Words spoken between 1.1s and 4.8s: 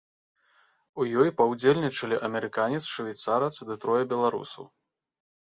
ёй паўдзельнічалі амерыканец, швейцарац ды трое беларусаў.